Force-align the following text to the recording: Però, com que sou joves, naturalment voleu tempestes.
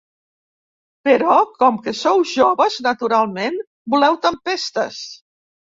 Però, 1.09 1.35
com 1.61 1.77
que 1.85 1.93
sou 1.99 2.25
joves, 2.33 2.81
naturalment 2.89 3.63
voleu 3.95 4.21
tempestes. 4.27 5.01